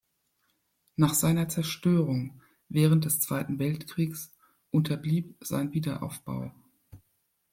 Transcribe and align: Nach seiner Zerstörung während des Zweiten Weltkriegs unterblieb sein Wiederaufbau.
Nach 0.95 1.13
seiner 1.13 1.47
Zerstörung 1.47 2.41
während 2.69 3.05
des 3.05 3.19
Zweiten 3.21 3.59
Weltkriegs 3.59 4.31
unterblieb 4.71 5.35
sein 5.41 5.73
Wiederaufbau. 5.73 6.51